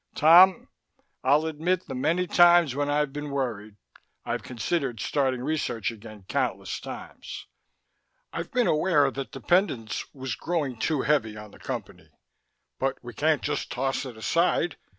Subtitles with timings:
[0.15, 0.67] "Tom,
[1.23, 3.75] I'll admit the many times when I've been worried.
[4.25, 7.45] I've considered starting research again countless times.
[8.33, 12.09] I've been aware that dependence was growing too heavy on the Company.
[12.79, 14.75] But we can't just toss it aside.